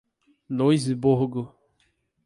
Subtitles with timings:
[0.49, 1.53] Luisburgo